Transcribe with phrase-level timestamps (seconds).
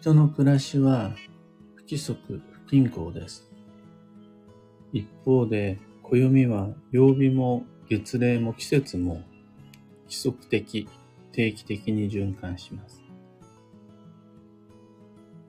[0.00, 1.12] 人の暮らしは
[1.74, 3.46] 不規則、不均衡です。
[4.94, 9.22] 一方で、暦は曜日も月齢も季節も
[10.04, 10.88] 規則的、
[11.32, 13.02] 定期的に循環します。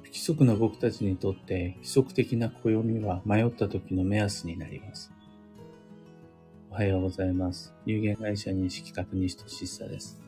[0.02, 5.14] 不規則な僕たちにとって規則的な暦は迷った時の目安になります。
[6.72, 7.74] おはようございます。
[7.86, 10.20] 有限会社認識確認としさです。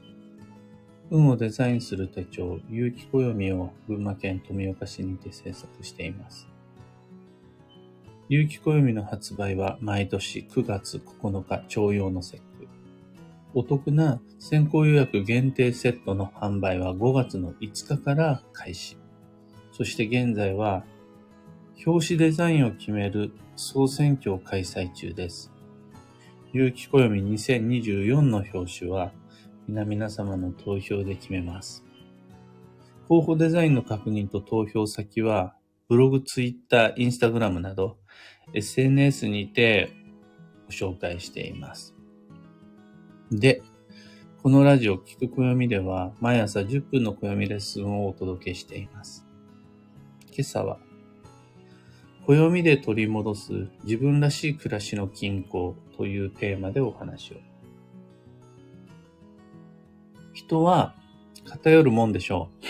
[1.11, 6.47] 運をデザインする手帳、有機暦を群馬県富岡市にて制作しています。
[8.29, 12.67] 有機暦の発売は毎年9月9日徴用の節句。
[13.53, 18.97] お得な先行予約限定セットの販売は5月の5日から開始。
[19.71, 20.83] そして現在は
[21.85, 25.51] 表紙デザインを決める総選挙を開催中です。
[26.53, 29.11] 有機暦2024の表紙は
[29.67, 31.83] 皆々様の投票で決めます。
[33.07, 35.55] 候補デザインの確認と投票先は
[35.87, 37.97] ブログ、ツイッター、インスタグラムなど
[38.53, 39.91] SNS にて
[40.65, 41.93] ご紹介しています。
[43.31, 43.61] で、
[44.41, 49.25] このラジオ聞く暦では毎朝10分の暦レッスンをお届けしています。
[50.31, 50.79] 今朝は
[52.25, 57.52] 暦で取り戻す自分らしい暮らしの均衡というテーマでお話を。
[60.45, 60.93] 人は
[61.45, 62.65] 偏るもんでしょう。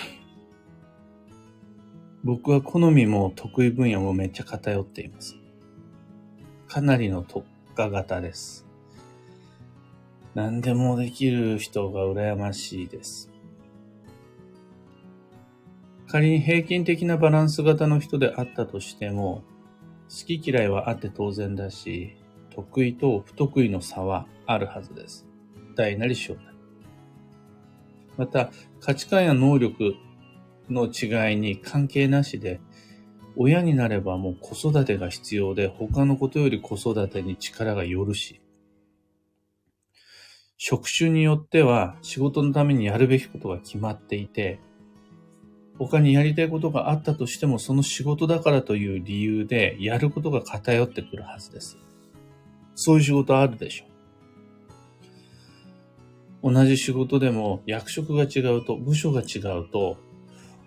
[2.24, 5.36] 僕は好みも得意分野もめっちゃ偏っています。
[6.68, 8.66] かなりの特化型です。
[10.36, 13.30] 何でもできる人が羨ましいです。
[16.08, 19.44] 仮に平均的なバランス型の人であったとしても、
[20.10, 22.16] 好き嫌いはあって当然だし、
[22.52, 25.26] 得意と不得意の差はあるはずです。
[25.76, 26.53] 大なり小なり。
[28.18, 29.96] また、価値観や能力
[30.70, 32.60] の違いに関係なしで、
[33.36, 38.42] 親になればもう子育てが必要で、他のことより子育てに力がよるし、
[40.58, 44.60] 職種によっては仕事のためにやるべきことが決まっていて、
[45.78, 51.78] 他にやりたいことがあったとしても、その仕事だからという理由でやることが偏ってくるはずです。
[52.76, 53.93] そういう仕事あるでしょう。
[56.44, 59.98] 同じ仕事でも役職が違うと、部署が違うと、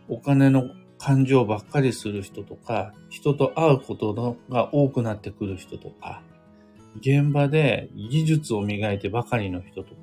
[0.09, 6.23] お金の感情ばっかりする人とか、人と会うことが多くなってくる人とか、
[6.99, 10.01] 現場で技術を磨いてばかりの人とか、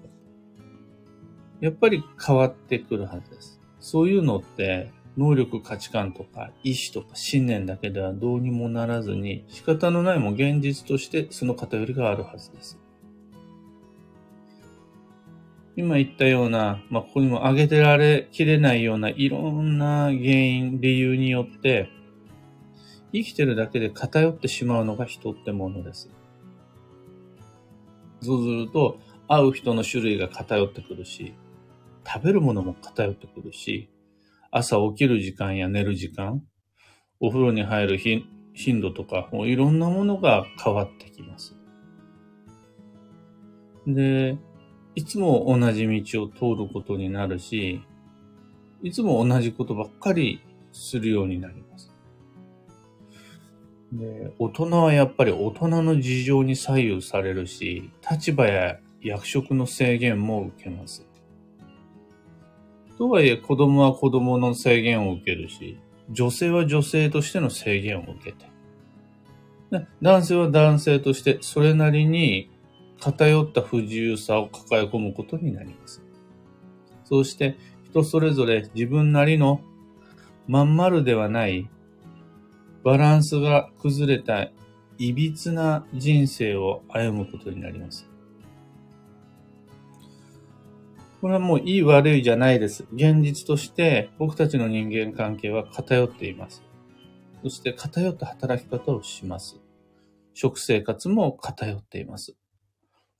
[1.59, 3.59] やっぱり変わってくるはずです。
[3.79, 12.79] そういうのって、能力、価値観とか、意志とか信念だけではどうにもならずに、仕方のないも現実としてその偏りがあるはずです。
[15.75, 21.89] 今言ったような、まあ、ここにも挙げてられきれないようないろんな原因、理由によって、
[23.11, 26.09] 生きてるだけで偏ってしまうのが人ってものです。
[28.21, 31.33] そうすると、会う人の種類が偏ってくるし、
[32.05, 33.89] 食べるものも偏ってくるし、
[34.51, 36.43] 朝起きる時間や寝る時間、
[37.19, 41.55] お風呂に入る頻度とか、もういろんなものが変わってきます。
[43.87, 44.37] で、
[44.95, 47.81] いつも同じ道を通ることになるし、
[48.83, 51.91] いつも同じことばっかりするようになります。
[53.93, 61.05] で、大人はやっぱり大人の事情に左右されるし、立場や役職の制限も受けます。
[62.97, 65.77] とはいえ子供は子供の制限を受けるし、
[66.09, 68.45] 女性は女性としての制限を受けて、
[70.01, 72.49] 男性は男性としてそれなりに
[73.03, 76.01] 偏った不自由さを抱え込むことになります。
[77.03, 79.59] そうして人それぞれ自分なりの
[80.47, 81.69] まん丸ではない
[82.81, 84.51] バランスが崩れた
[84.97, 88.09] いびつな人生を歩むことになります。
[91.19, 92.85] これはもういい悪いじゃないです。
[92.93, 96.63] 現実として僕たちの人間関係は偏っています。
[97.43, 99.59] そして偏った働き方をします。
[100.33, 102.37] 食生活も偏っています。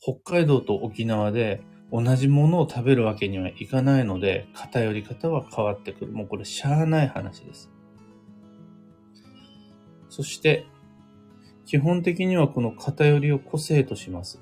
[0.04, 6.12] 北海道と沖縄で同じものを食べるわけにはいかないので、偏り方は変わってくる。
[6.12, 7.72] もうこれしゃあない話です。
[10.10, 10.66] そして、
[11.66, 14.42] 基本的にはこの偏りを個性とします。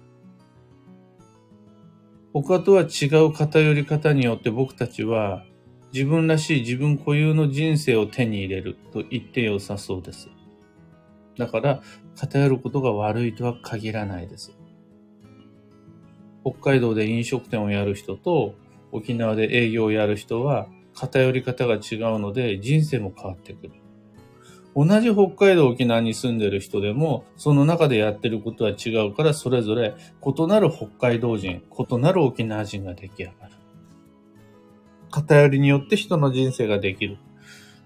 [2.34, 5.46] 他とは違う偏り方によって僕たちは
[5.94, 10.30] 自分らしい自分固有の人生を手に入れると言って良さそうです。
[11.38, 11.82] だから
[12.16, 14.58] 偏ることが悪いとは限らないです。
[16.44, 18.56] 北海道で飲食店をやる人と
[18.92, 23.74] 沖縄で営業をやる人は偏り方が違うので人生も変わってくる。
[24.74, 29.96] 同じ北海道沖縄に住んでる人でも、その中でやってることは違うから、それぞれ
[30.26, 33.52] 異なる北海道人、異なる沖縄人が出来上がる。
[35.10, 37.18] 偏りによって人の人生ができる。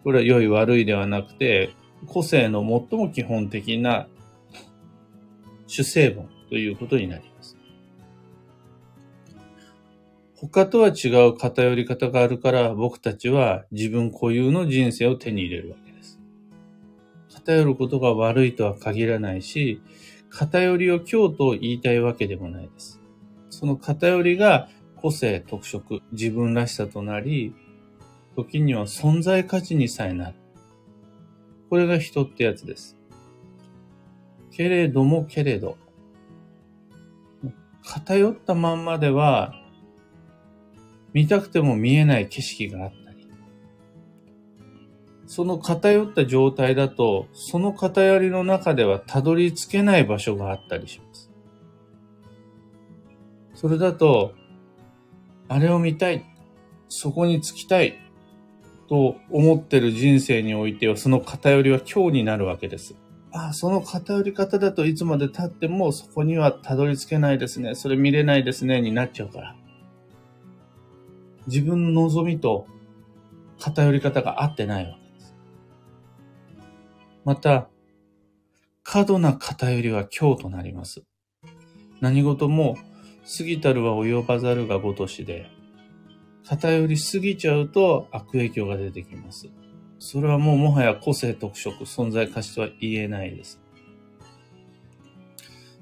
[0.04, 1.74] これは良い悪いではなくて、
[2.06, 4.08] 個性の最も基本的な
[5.66, 7.35] 主成分ということになります。
[10.52, 16.20] 他とは違う偏り方があるから僕たちは自分固有の人生を手に入れるわけです。
[17.34, 19.82] 偏ることが悪いとは限らないし、
[20.30, 23.02] 偏りを今日と言いたいわけでもないです。
[23.50, 27.56] その偏りが個性、特色、自分らしさとなり、
[28.36, 30.36] 時には存在価値にさえなる。
[31.70, 32.98] これが人ってやつです。
[34.52, 35.78] けれどもけれど、
[37.84, 39.65] 偏ったまんまでは、
[41.16, 43.30] 見たくても見えない景色があったり、
[45.26, 51.32] その偏った状態だと、その偏りの中ではたどり着けない場所があったりします。
[53.54, 54.34] それだと、
[55.48, 56.26] あれを見たい、
[56.90, 57.98] そこに着きたい、
[58.90, 62.94] と思ってる人生においては、その偏りは今日になるわけです。
[63.32, 67.74] ああ、その偏り方だといつまで経ってもそこにはたどり着けないですね。
[67.74, 68.82] それ見れないですね。
[68.82, 69.56] になっちゃうから。
[71.48, 72.68] 自分の望みと
[73.60, 75.36] 偏り方が合ってないわけです。
[77.24, 77.70] また、
[78.84, 81.04] 過度な偏りは今日となります。
[82.02, 82.76] 何事も
[83.38, 85.50] 過ぎたるは及ばざるがごとしで、
[86.48, 89.50] 偏りすぎちゃうと悪影響が出てきます。
[89.98, 93.60] それはもうもはや個性特色、存在価値とは言えないです。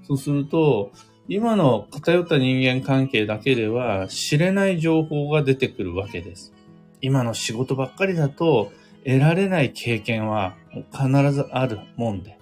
[0.03, 0.91] そうすると、
[1.29, 6.53] 今の偏った人間関係だけでは知れない情報が出てくるわけです。
[7.01, 8.71] 今の仕事ばっかりだと
[9.05, 10.55] 得られない経験は
[10.91, 12.37] 必ずあるもんで。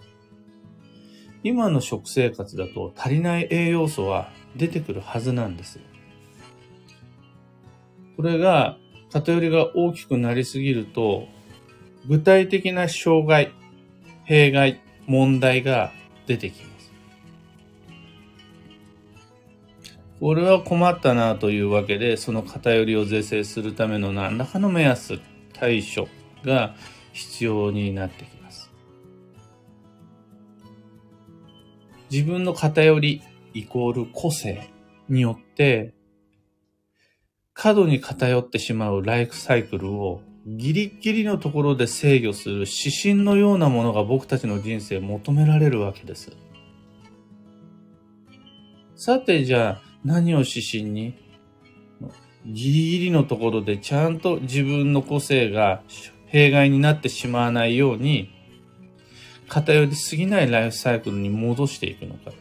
[1.44, 5.80] 今の食生活だと足りない栄養素は出てくるはずなんです。
[8.18, 8.78] これが
[9.12, 11.28] 偏りが大きくなりすぎると
[12.08, 13.52] 具体的な障害、
[14.24, 15.92] 弊害、問題が
[16.26, 16.71] 出てきます。
[20.22, 25.20] これは困ったなというわけで、その偏りを是正するための何らかの目安、
[25.52, 26.08] 対処
[26.46, 26.76] が
[27.12, 28.72] 必要になってきます。
[32.12, 33.24] 自分の偏り
[33.56, 34.70] イコール個性
[35.10, 35.96] によって
[37.54, 46.32] 過度に偏ってしまうライフサイクルをギリギリのところで制御する指針のようなものが僕たちの人生求められるわけです。
[48.96, 51.16] さてじゃあ何を指針に？
[52.46, 55.84] ギリギリのところでちゃんと自分の個性が
[56.26, 58.34] 弊害になってしまわないように
[59.48, 62.32] 偏りすぎないライフサイクルに戻していくのか。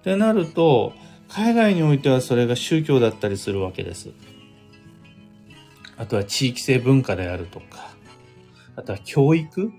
[0.00, 0.92] ってなると
[1.28, 4.10] 海外においてはそれが宗教だったりするわけです。
[5.96, 7.94] あとは地域性文化であるとか、
[8.74, 9.72] あとは教育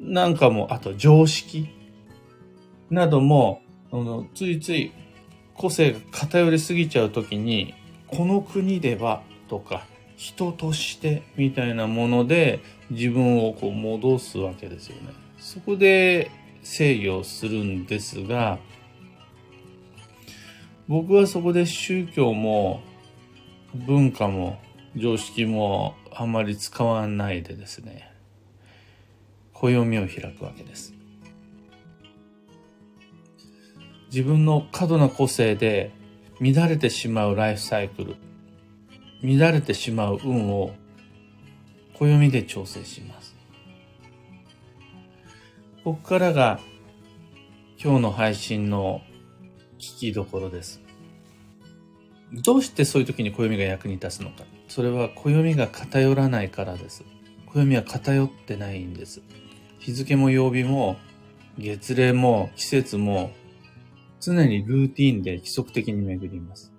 [0.00, 1.68] なんかも、あと常識
[2.88, 3.60] なども、
[3.90, 4.92] あのついつい
[5.54, 7.74] 個性が偏りすぎちゃうときに、
[8.06, 9.86] この国ではとか、
[10.16, 12.60] 人としてみたいなもので
[12.90, 15.12] 自分をこう戻すわけですよね。
[15.38, 16.30] そこで
[16.62, 18.58] 制御するんですが、
[20.88, 22.80] 僕はそこで宗教も
[23.74, 24.58] 文化も
[24.96, 28.10] 常識もあんまり使わないでですね、
[29.52, 30.97] 暦を開くわけです。
[34.10, 35.92] 自分の過度な個性で
[36.40, 38.16] 乱れてしまうライフサイクル、
[39.22, 40.72] 乱れてしまう運を
[41.94, 43.36] 暦で調整します。
[45.84, 46.60] ここからが
[47.82, 49.02] 今日の配信の
[49.78, 50.80] 聞きどころです。
[52.32, 54.44] どうしてそういう時に暦が役に立つのか。
[54.68, 57.04] それは暦が偏らないからです。
[57.46, 59.22] 暦は偏ってないんです。
[59.78, 60.96] 日付も曜日も
[61.58, 63.32] 月齢も季節も
[64.20, 66.72] 常にルーティンで規則的に巡ります。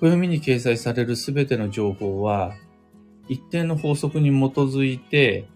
[0.00, 2.54] 暦に掲載されるすべての情報は
[3.28, 5.48] 一定の法則に基づいて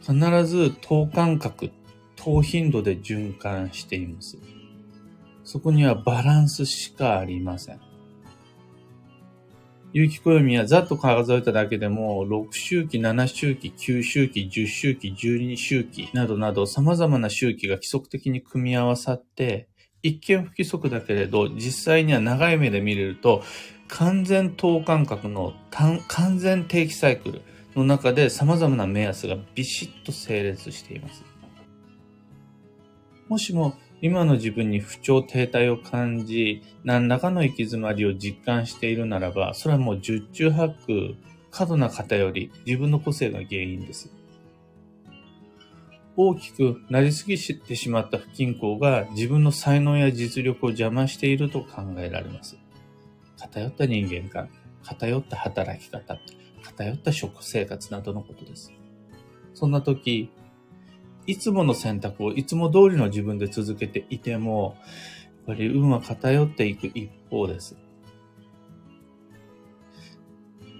[0.00, 0.14] 必
[0.46, 1.70] ず等間隔、
[2.16, 4.38] 等頻度で循環しています。
[5.44, 7.87] そこにはバランスしかありません。
[9.94, 19.68] 有機暦はざっと数えただけでも、6周期、7周期、9周期、10周期、12周期などなど様々な周期が規則的に組み合わさって、
[20.02, 23.42] 一見不規則だけれど、実際には長い目で見れると、
[23.88, 27.42] 完全等間隔の完全定期サイクル
[27.74, 31.24] の中で様々な目安がビシッと整列しています。
[33.28, 41.16] もしも今の自分に不調停滞を感じ、何らかの行き詰まりを実感しているならば、それはもう十中八九、
[41.50, 44.12] 過度な偏り、自分の個性が原因です。
[46.16, 52.56] 大きくなりすぎてしまった不均衡が自分の才能や実力を邪魔していると考えられます。
[53.36, 54.48] 偏った人間観、
[54.84, 56.18] 偏った働き方、
[56.62, 58.72] 偏った食生活などのことです。
[59.54, 60.30] そんな時、
[61.28, 64.78] いつもの選択をいつも通りの自分で続けていても、
[65.46, 67.76] やっぱり運は偏っていく一方です。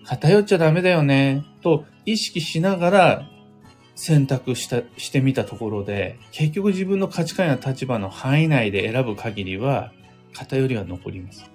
[0.04, 3.30] 偏っちゃダメだよね、と意識しながら
[3.94, 9.92] 選択した、してみたところで、結局自分の価値観や立場の範囲内で選ぶ限りは、
[10.32, 11.50] 偏りは残ります。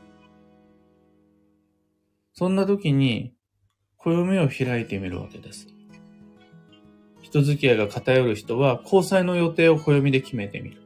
[2.34, 3.34] そんな時に、
[3.98, 5.68] 暦を開いてみるわけです。
[7.34, 10.84] 人付き合いが偏る人は、交際の予定を暦で決めてみる。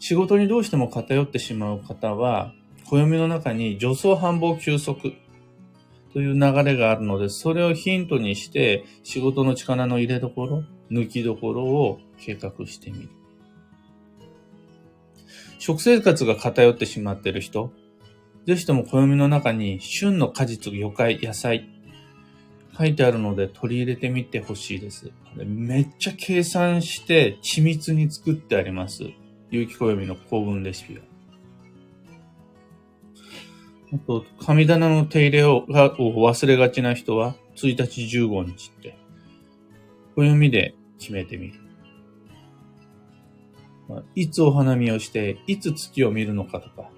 [0.00, 2.52] 仕事にどうしても偏ってしまう方は、
[2.90, 5.12] 暦の中に助走繁忙休息
[6.12, 13.08] という流れがあるので、それをヒントにして仕事の力の入れどころ、抜きどころを計画してみる。
[15.60, 17.72] 食生活が偏ってしまっている人、
[18.44, 21.73] ぜひとも暦の中に旬の果実、魚介、野菜、
[22.76, 25.12] 書いてあるので取り入れてみてほしいです。
[25.36, 29.04] めっちゃ計算して緻密に作ってあります。
[29.50, 31.02] 有機暦の幸運レシピは。
[33.92, 38.98] あと、神棚の手入れをがを忘れがちな人は、1日15日って、
[40.16, 41.60] 暦で決めてみる。
[44.16, 46.90] いつお花見をして、いつ月を見るのかとか、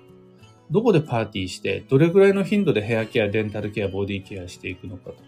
[0.71, 5.23] どこでパーティーして、どれぐらいの頻度でヘアケア、デンタルケア、ボディケアしていくのかとか、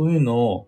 [0.00, 0.66] そういうのを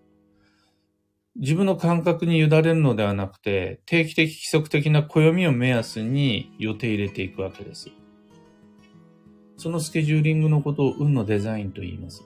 [1.36, 7.88] 自分の感覚に委ねるのではなくて、定期的規則的な暦を目安に予定入れていくわけです。
[9.56, 12.24] そのスケジューリングのことを運のデザインと言います。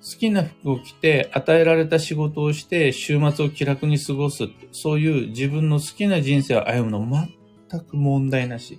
[0.00, 4.44] 好きな服を着て、与えられた仕事をして、週末を気楽に過ごす。
[4.70, 7.28] そういう自分の好きな人生を歩むの
[7.68, 8.78] 全く問題なし。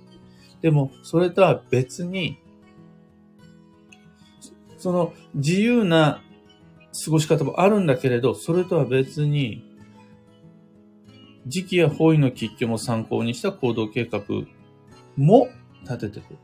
[0.62, 2.38] でも、それとは別に、
[4.78, 6.22] その自由な
[7.04, 9.64] 過ごし方もあるんだけれど、それとは別に、
[11.46, 14.22] 時期や方位の吉居も参考にした行動計画
[15.16, 15.48] も
[15.82, 16.38] 立ててくる。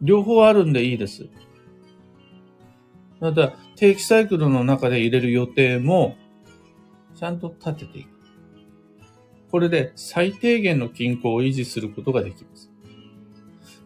[0.00, 1.28] 両方あるんでいいです。
[3.20, 6.16] また、定期サイクルの中で入れる予定も、
[7.14, 8.08] ちゃんと立てていく。
[9.50, 12.71] これで最低限の均衡を維持することができます。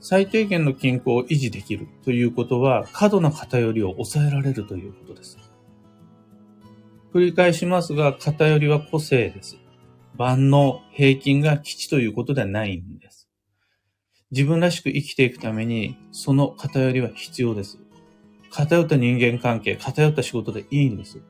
[0.08, 5.36] 最低限の均衡を維持できるということは、過度な偏りを抑えられるということです。
[7.12, 9.56] 繰り返しますが、偏りは個性です。
[10.16, 13.28] 万能、平均が基地ということではないんです。
[14.30, 17.80] 自分らしく生きていくために、その偏りは必要です。
[18.52, 21.20] 偏った人間関係、偏った仕事でいいんです。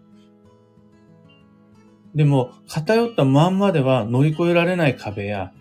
[2.14, 5.54] でも、偏ったまんまでは乗り越えられない壁や、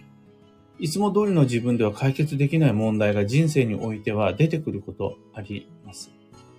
[0.77, 6.11] いつも通りの自分では解決できない問題が人生においては出てくることあります。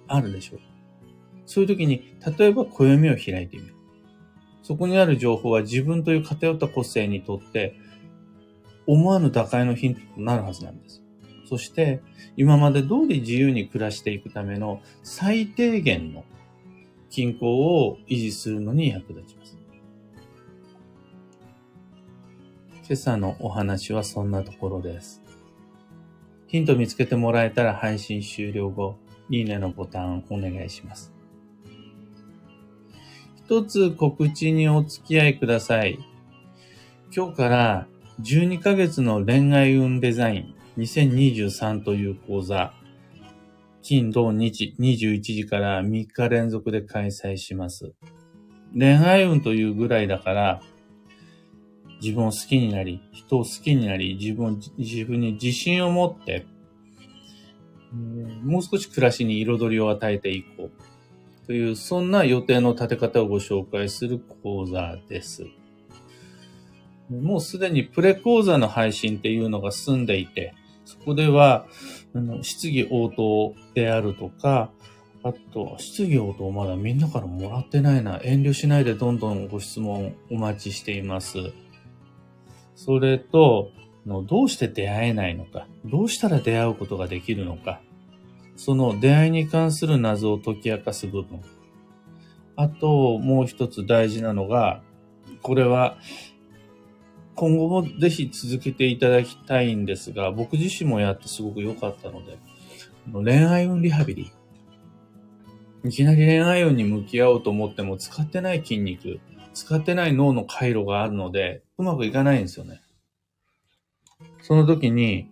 [0.09, 0.61] あるでしょう。
[1.45, 3.75] そういう時に、例えば暦を開いてみる。
[4.63, 7.77] そこにある情報は自分という偏った個性にとって、
[8.87, 11.03] 思わぬ打開のヒントとなるはずなんです。
[11.49, 12.01] そして、
[12.37, 16.25] 今まで通り自由に暮らしていくための最低限の
[17.11, 19.46] 均衡を維持するのに役立ちます。
[22.89, 25.21] 今朝のお話はそんなところです。
[26.47, 28.97] ヒント見つけてもらえたら配信終了後、
[29.29, 31.13] いいねのボタンお願いします。
[33.45, 35.99] 一つ告知にお付き合いください。
[37.13, 37.87] 今日から
[38.23, 42.73] 12ヶ月の恋愛運デザイン2023という講座、
[43.83, 47.95] 金土日21時から3日連続で開催します。
[48.79, 50.63] 恋愛運というぐらいだから、
[52.03, 56.47] 自分を好きになり、人を好きになり、自分自分に自信を持って、
[58.45, 61.47] もう少し暮らしに彩りを与えていこう。
[61.47, 65.47] という、そんな予定の立て方をご紹介する講座です。
[67.09, 71.67] もうすでにプレ講座の配信っていうのが済んでいて、そこでは、
[72.43, 74.71] 質疑応答であるとか、
[75.23, 78.21] あと、質疑応答まだみんなからもらってないな。
[78.23, 81.53] 遠慮しないでどんどんご質問お待ちしています。
[82.77, 83.73] それと、
[84.07, 87.81] のどうして出会えないのか、どうしたら出会うことができるのか、
[88.55, 91.41] その出会いに関する謎を解き明かす部分。
[92.55, 94.83] あと、もう一つ大事なのが、
[95.43, 95.99] これは、
[97.35, 102.39] 今後もぜひ続けていただきたいんですが、僕自身もやってすごく良かったので、
[103.13, 104.33] 恋愛運リハビリ。
[105.85, 109.21] いきなり恋愛運に向き合おうと思っても使ってない筋肉、
[109.53, 112.81] 使ってない脳の回路があるので、うまくいかないんですよね。
[114.43, 115.29] その時に、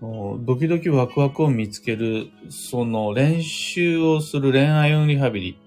[0.00, 5.58] ドキドキワクワクを見つける、その練習をする恋愛運リハビ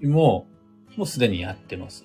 [0.00, 0.46] リも、
[0.96, 2.04] もうすでにやってます。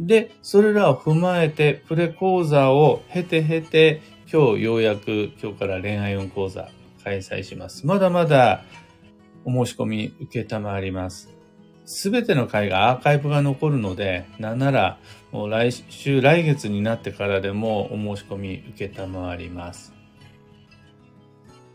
[0.00, 4.00] で、それらを踏まえて、プレ講座を経て経て、
[4.32, 6.70] 今日ようやく今日から恋愛運講座
[7.04, 7.86] 開催します。
[7.86, 8.64] まだまだ
[9.44, 11.33] お申し込み受けたまります。
[11.86, 14.98] すべての回がアーカイブが残るので、なんなら
[15.32, 19.92] もう来週、来月になってからでもお申し込み受けたまわります。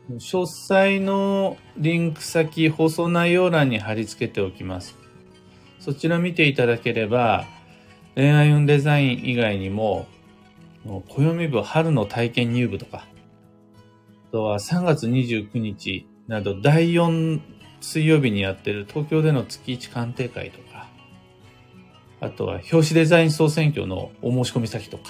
[0.09, 4.95] 詳細のリンク先、放送内容欄に貼り付けておきます。
[5.79, 7.45] そちら見ていただければ、
[8.15, 10.07] 恋愛運デザイン以外にも、
[11.09, 13.05] 暦部春の体験入部とか、
[14.29, 17.39] あとは3月29日など第4
[17.81, 20.87] 水曜日にやってる東京での月1鑑定会とか、
[22.21, 25.03] あとは表紙デザイン総選挙のお申し込み先とか、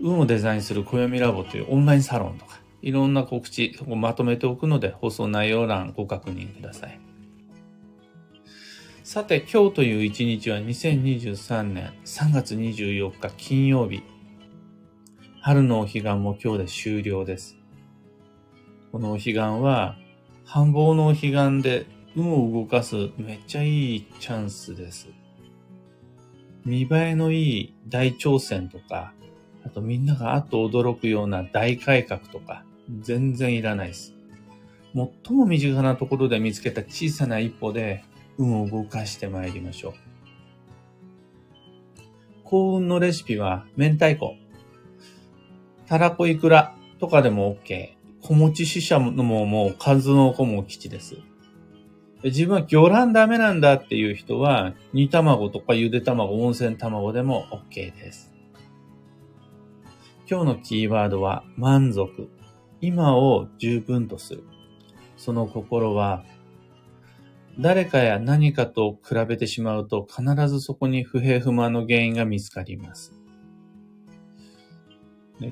[0.00, 7.00] 運をデザインする暦ラボというオンラインサロンとか、いろんな告知をまとめておくので、放送内容欄ご確認ください。
[9.02, 14.02] さて、今日という一日は2023年3月24日金曜日。
[15.40, 17.56] 春のお彼岸も今日で終了です。
[18.92, 19.96] このお彼岸は、
[20.44, 25.08] 繁忙のお彼岸で運を動かすめっちゃいいチャンスです。
[26.64, 29.12] 見栄えのいい大挑戦とか、
[29.64, 32.64] あとみんながあっと驚くような大改革とか、
[33.00, 34.14] 全然いらないです。
[34.94, 38.04] 最も身近なところで見つけた小さな一歩で
[38.38, 39.94] 運を動かしてまいりましょう。
[42.44, 44.36] 幸運のレシピは明太子、
[45.86, 48.03] たらこいくらとかでも OK。
[48.26, 51.18] 小餅死者のももう数の子も吉です。
[52.22, 58.32] 自分は魚卵ダメなんだっていう人は、煮卵とかゆで卵、温泉卵でも OK です。
[60.26, 62.30] 今日のキーワードは満足。
[62.80, 64.44] 今を十分とする。
[65.18, 66.24] その心は、
[67.60, 73.12] 誰かや何かと比べてしまうと必ずそこに不平不満の原因が見つかります。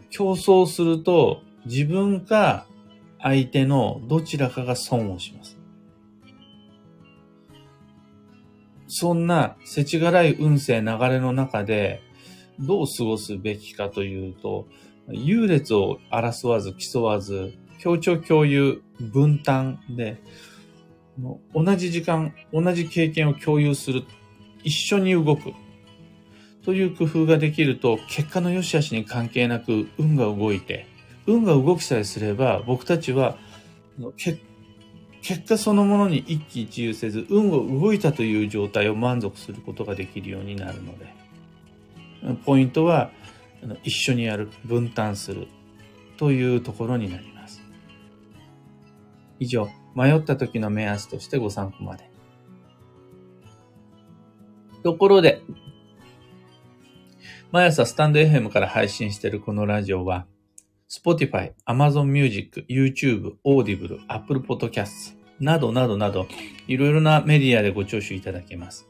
[0.09, 2.67] 競争すると自分か
[3.21, 5.59] 相手のどちらかが損をします。
[8.89, 12.03] そんな世知辛い運勢流れの中で
[12.59, 14.67] どう過ごすべきかというと、
[15.09, 20.21] 優劣を争わず競わず、協調共有、分担で、
[21.55, 24.05] 同じ時間、同じ経験を共有する。
[24.63, 25.53] 一緒に動く。
[26.65, 30.87] という工夫ができると、結果の良し悪しに関係なく運が動いて、
[31.27, 33.37] 運が動きさえすれば、僕たちは、
[35.23, 41.15] 結果そのものに一喜一憂せず、運が動いたという状態を満足することができるようになるので、
[42.45, 43.11] ポイントは、
[43.85, 45.47] 一緒にやる、分担する
[46.17, 47.63] というところになります。
[49.39, 52.11] 以上、迷った時の目安としてご参考まで。
[54.83, 55.43] ところで、
[57.53, 60.27] 毎朝スタンド FM から配信しているこのラジオは、
[60.93, 66.27] Spotify、Amazon Music、YouTube、Audible、Apple Podcasts などなどなど、
[66.69, 68.87] いろいろなメディアでご聴取いただけます。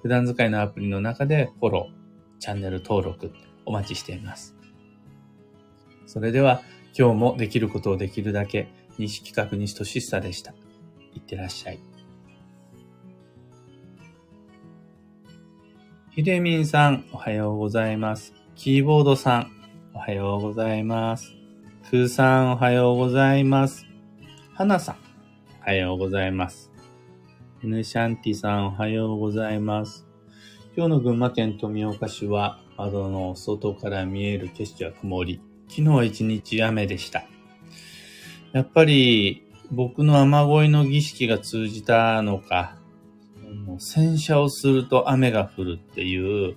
[0.00, 3.32] 普段使いのアプリの中でフォロー、チャンネル登録、
[3.66, 4.54] お待ちしています。
[6.06, 6.62] それでは
[6.96, 10.54] 今日もできることをできるだけ西企画西俊久でした。
[11.14, 11.80] いってらっしゃい。
[16.12, 18.34] ひでみんさん、おはようございます。
[18.54, 19.61] キーボードさん、
[19.94, 21.34] おはようございます。
[21.90, 23.86] くーさん、おはようございます。
[24.54, 24.96] はなさん、
[25.60, 26.72] おはようございます。
[27.62, 30.06] エヌシャンティさん、おはようございます。
[30.74, 35.40] 今日の群馬県富岡市は窓の外から見える景色は曇り。
[35.68, 37.24] 昨日は一日雨でした。
[38.52, 42.78] やっぱり僕の雨乞いの儀式が通じたのか、
[43.78, 46.56] 洗車をすると雨が降るっていう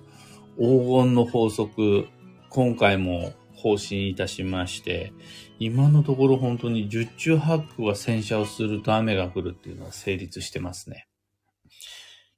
[0.58, 2.08] 黄金の法則、
[2.56, 5.12] 今回も方針いたしまして、
[5.58, 11.06] 今のところ本当に十中八九は洗車をすると雨が降るっていうのは成立してますね。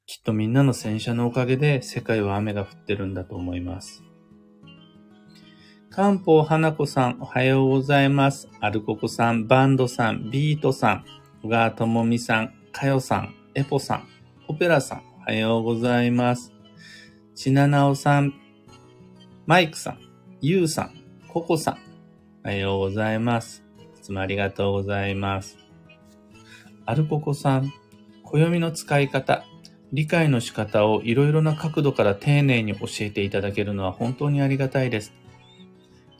[0.07, 4.03] きっとみんなの洗車のおかげで世界は雨が降ってるんだと思います。
[5.89, 8.49] 漢方花子さん、おはようございます。
[8.59, 11.05] アルココさん、バンドさん、ビートさん、
[11.45, 14.09] 小川智美さん、かよさん、エポさん、
[14.49, 16.53] オペラさん、おはようございます。
[17.37, 18.35] ちななおさん、
[19.47, 20.08] マイクさん、
[20.41, 20.93] ゆうさん、
[21.27, 21.79] ココさん、
[22.45, 23.65] おはようございます。
[23.99, 25.59] いつもありがとうございます。
[26.87, 27.73] アルココさん、
[28.23, 29.45] 暦の使い方、
[29.93, 35.13] 理解の仕方をいろいろな角度から丁寧に教えていただけるのは本当にありがたいです。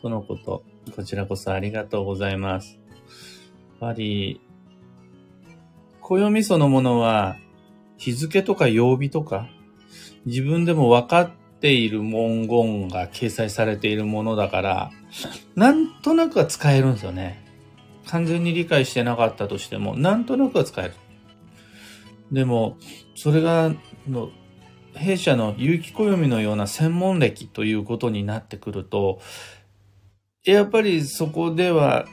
[0.03, 0.65] とのこと、
[0.97, 2.81] こちらこそありがとうございます。
[2.81, 4.41] やっぱり、
[6.01, 7.37] 暦そのものは、
[7.99, 9.49] 日付とか曜日とか、
[10.27, 14.91] 自分でも分かっている文言が掲載されているものだから、
[15.55, 17.45] なんとなくは使えるんですよね。
[18.07, 20.95] 完全に理解してなかったとしても、なんとなくは使える。
[22.33, 22.77] でも、
[23.15, 23.73] それが、
[24.09, 24.31] の
[24.95, 29.21] 弊社の有機暦のような専門歴ということになってくると、
[30.45, 32.07] やっぱりそこでは、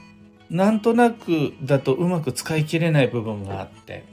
[0.49, 4.03] なんとなくだとうまく使い切れない部分があって、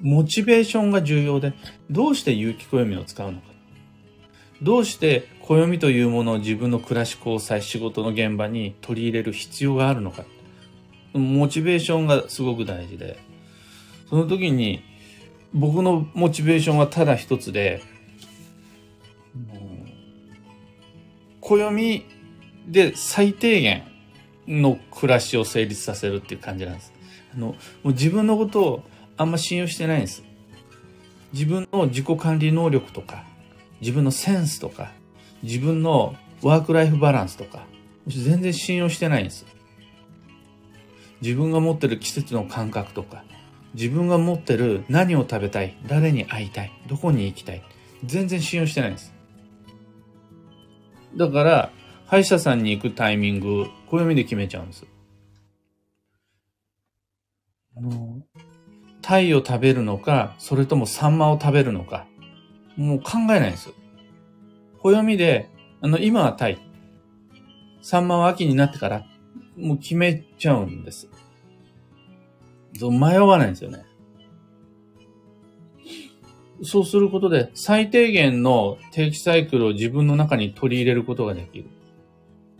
[0.00, 1.52] モチベーションが重要で、
[1.90, 3.46] どうして有機暦を使うのか。
[4.62, 10.24] どうして暦というものを自分の暮らし交際仕事の現場に取り入れる必要があるのか。
[11.12, 13.18] モチベーションがすごく大事で、
[14.08, 14.82] その時に
[15.52, 17.82] 僕のモチベーションはただ一つで、
[21.40, 22.04] 暦
[22.66, 23.84] で最低限
[24.48, 26.92] の暮らしを成立させるっていう感じなんです。
[27.34, 28.82] あの、もう自分のことを
[29.16, 30.22] あんま信用してないんです。
[31.32, 33.24] 自分の自己管理能力とか、
[33.80, 34.92] 自分のセンスとか、
[35.42, 37.66] 自分のワークライフバランスとか、
[38.06, 39.46] 全然信用してないんです。
[41.22, 43.24] 自分が持ってる季節の感覚とか、
[43.74, 47.62] 自分が持ってる何を食べたい、誰に会いたい、どこに行きたい、
[48.04, 49.14] 全然信用してないんです。
[51.16, 51.72] だから、
[52.06, 54.86] 歯医者さんに行くタイミング、暦で決めちゃうんです。
[57.76, 58.22] あの、
[59.06, 62.08] タイを食べるのか、それともサンマを食べるのか、
[62.74, 63.74] もう考えないんですよ。
[64.80, 65.48] 暦で、
[65.80, 66.58] あの、今はタイ。
[67.82, 69.06] サンマは秋になってから、
[69.56, 71.08] もう決めちゃうんです。
[72.80, 73.84] 迷わないんですよね。
[76.64, 81.66] そうすることで、最低限の定期サイクルを自分の中に取り入れることができる。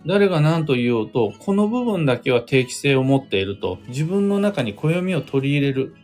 [0.06, 5.96] 誰が何と言おうと、この部分だけは定期性を持っていると、自分の中に暦を取り入れる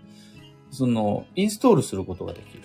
[0.72, 2.62] その、インストールすることができる。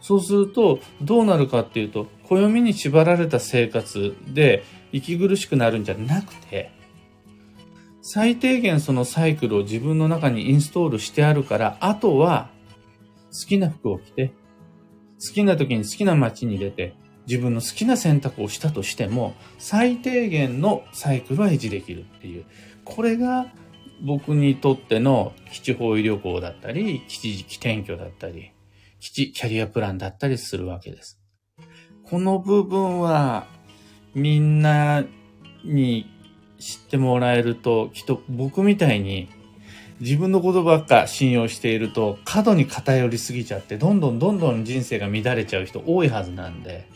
[0.00, 6.70] そうすると、どうなるかっていうと、暦に縛られた生活で息苦しくなるんじゃなくて、
[8.02, 12.50] 最低限そのサイクルを自分の中にインストールしてあるから、あとは
[13.32, 14.28] 好きな服を着て、
[15.20, 16.94] 好きな時に好きな街に出て、
[17.26, 22.44] 自分の好きな選択をしたとしても、最低限のサイクルは維持できるっていう。
[22.84, 23.48] これが
[24.02, 28.52] 僕にとっての基地方位旅行だったり、基地基転居だったり、
[29.00, 31.20] 基地キャリアプランだったりするわけです。
[32.04, 33.46] この部分は
[34.14, 35.04] みんな
[35.64, 36.08] に
[36.58, 39.28] 知ってもらえると、きっと僕みたいに
[40.00, 46.88] 自分のことばっか信用していると過度に偏りすぎちゃって、どんどんどんどん人生が乱れちゃう人多いはずなんで、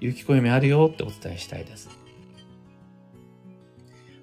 [0.00, 1.88] 有機暦あるよってお伝えしたいです。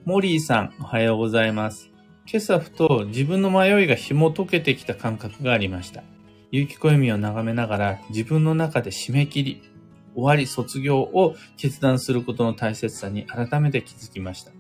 [0.05, 1.92] モリーさん、おはようございます。
[2.25, 6.03] 今朝ふと自分の迷いが紐解けてきた感覚がありました。
[6.51, 9.61] 有機暦を眺めながら自分の中で締め切り、
[10.15, 14.51] 終わり、卒業を決断することの大切さに改めて気づきました。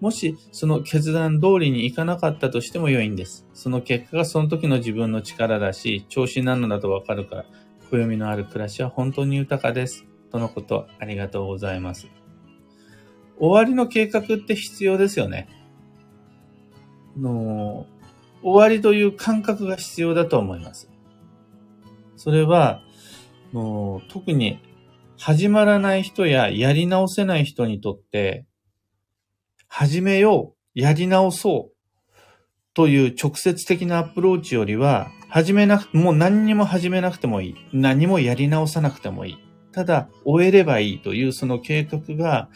[0.00, 3.46] もしその決断通りにいかなかったとしても良いんです。
[3.52, 7.44] その結果がその時の自分の力だし、調子なのだとわかるから、
[7.90, 10.06] 暦のある暮らしは本当に豊かです。
[10.30, 12.08] とのこと、ありがとうございます。
[13.38, 15.48] 終わりの計画って必要ですよね。
[17.18, 17.86] の、
[18.42, 20.88] 終わりという感覚が必要だと思います。
[22.16, 22.82] それは、
[23.52, 24.60] の特に
[25.16, 28.46] 始まらない人ややり直せない人にとって、
[29.66, 31.78] 始めよう、やり直そう
[32.74, 37.56] という直接的なアプローチよりは、始めなく、もう何にも始めなくてもいい。
[37.72, 39.38] 何もやり直さなくてもいい。
[39.72, 42.48] ただ、終えればいいというその計画が、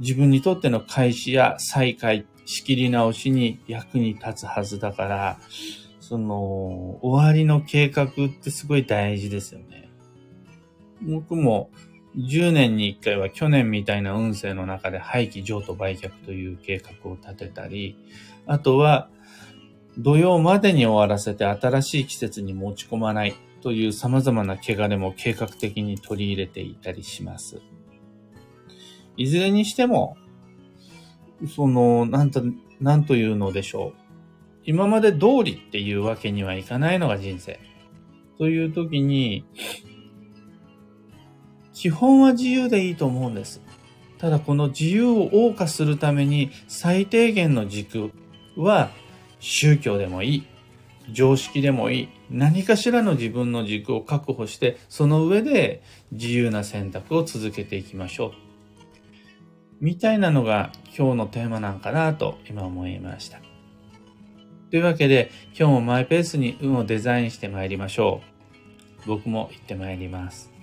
[0.00, 5.38] 自分にとっての開始や再開仕切り直しに役に立つはずだから、
[6.00, 8.08] その、終わりの計画っ
[8.42, 9.90] てすごい大事ですよね。
[11.02, 11.70] 僕も
[12.16, 17.96] 10年に1回は去年みたいな運勢の中で廃棄譲渡売却という計画を立てたり、
[18.46, 19.08] あとは
[19.98, 27.60] 土曜までに終わらせて新しい季節に持ち込まないという様々な汚れも計画的に取り入れていたりします。
[29.16, 30.16] いずれにしても、
[31.48, 32.42] その、なんと、
[32.80, 34.04] なんというのでしょう。
[34.64, 37.60] 今まで通りっていうわけにはいかないのが人生。
[38.38, 39.44] という時に、
[41.72, 43.60] 基本は自由でいいと思うんです。
[44.18, 48.10] ただこの自由を謳歌するために最低限の軸
[48.56, 48.90] は
[49.38, 50.46] 宗教でもいい。
[51.12, 52.08] 常識でもいい。
[52.30, 58.32] 何かしらの自分の軸を確保して、その上で自由な選択を続けていきましょう。
[59.80, 63.40] みたいなのが今日のテーマなんかなと今思いました。
[64.70, 68.22] というわけで今日もマイペースに運をデザインしてまいりましょ
[69.04, 69.08] う。
[69.08, 70.53] 僕も行ってまいります。